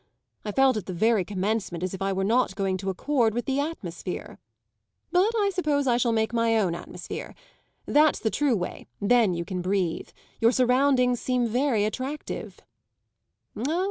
[0.43, 3.45] I felt at the very commencement as if I were not going to accord with
[3.45, 4.39] the atmosphere.
[5.11, 7.35] But I suppose I shall make my own atmosphere.
[7.85, 10.09] That's the true way then you can breathe.
[10.39, 12.61] Your surroundings seem very attractive."